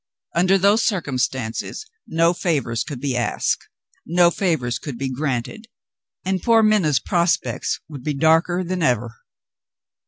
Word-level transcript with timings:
Under 0.33 0.57
those 0.57 0.83
circumstances, 0.83 1.85
no 2.07 2.33
favors 2.33 2.83
could 2.83 2.99
be 2.99 3.15
asked, 3.15 3.69
no 4.03 4.31
favors 4.31 4.79
could 4.79 4.97
be 4.97 5.11
granted 5.11 5.67
and 6.25 6.41
poor 6.41 6.63
Minna's 6.63 6.97
prospects 6.99 7.79
would 7.87 8.01
be 8.03 8.15
darker 8.15 8.63
than 8.63 8.81
ever. 8.81 9.13